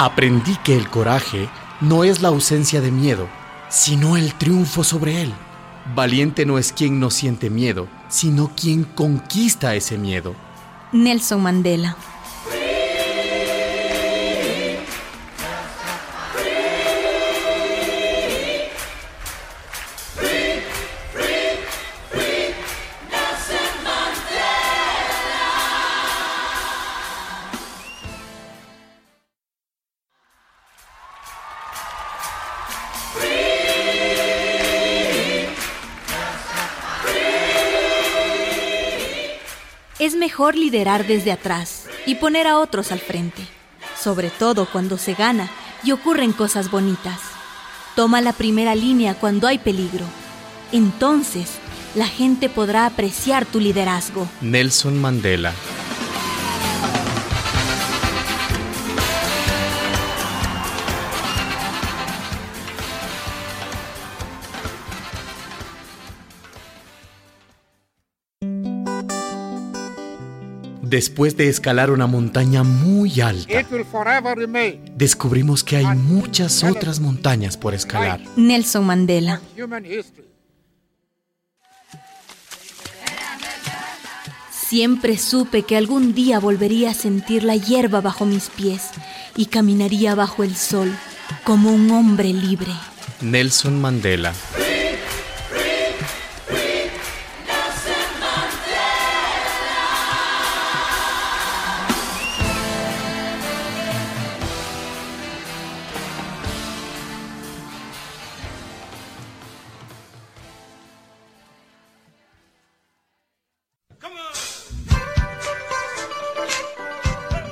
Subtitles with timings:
[0.00, 1.48] Aprendí que el coraje
[1.80, 3.26] no es la ausencia de miedo,
[3.68, 5.34] sino el triunfo sobre él.
[5.92, 10.36] Valiente no es quien no siente miedo, sino quien conquista ese miedo.
[10.92, 11.96] Nelson Mandela.
[40.08, 43.42] Es mejor liderar desde atrás y poner a otros al frente,
[43.94, 45.50] sobre todo cuando se gana
[45.84, 47.20] y ocurren cosas bonitas.
[47.94, 50.06] Toma la primera línea cuando hay peligro.
[50.72, 51.58] Entonces,
[51.94, 54.26] la gente podrá apreciar tu liderazgo.
[54.40, 55.52] Nelson Mandela.
[70.88, 73.62] Después de escalar una montaña muy alta,
[74.96, 78.20] descubrimos que hay muchas otras montañas por escalar.
[78.36, 79.42] Nelson Mandela.
[84.50, 88.88] Siempre supe que algún día volvería a sentir la hierba bajo mis pies
[89.36, 90.90] y caminaría bajo el sol
[91.44, 92.72] como un hombre libre.
[93.20, 94.32] Nelson Mandela.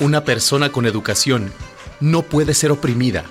[0.00, 1.52] Una persona con educación
[2.00, 3.26] no puede ser oprimida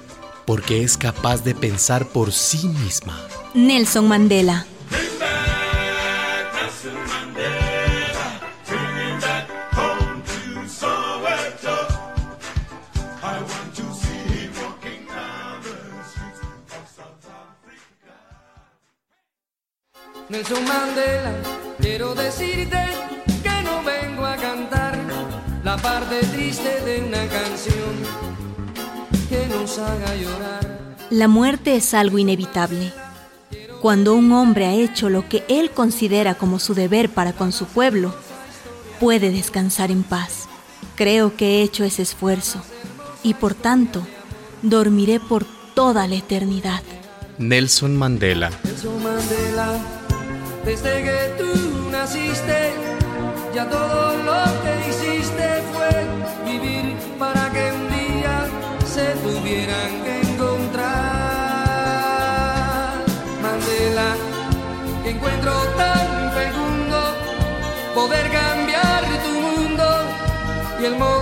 [0.45, 3.19] porque es capaz de pensar por sí misma.
[3.55, 4.67] Nelson Mandela.
[20.29, 21.33] Nelson Mandela,
[21.79, 22.98] quiero decirte
[25.69, 27.93] la parte triste de una canción
[29.29, 30.95] que nos haga llorar.
[31.11, 32.91] La muerte es algo inevitable.
[33.79, 37.65] Cuando un hombre ha hecho lo que él considera como su deber para con su
[37.65, 38.15] pueblo,
[38.99, 40.49] puede descansar en paz.
[40.95, 42.63] Creo que he hecho ese esfuerzo
[43.21, 44.01] y por tanto
[44.63, 46.81] dormiré por toda la eternidad.
[47.37, 48.49] Nelson Mandela.
[48.63, 49.77] Nelson Mandela,
[50.65, 52.73] desde que tú naciste,
[53.53, 55.91] ya todo lo que hiciste fue
[56.45, 58.35] vivir para que un día
[58.85, 60.89] se tuvieran que encontrar.
[63.43, 64.09] Mandela,
[65.03, 66.07] que encuentro tan
[66.39, 66.99] fecundo
[67.93, 69.85] poder cambiar tu mundo
[70.81, 71.18] y el modo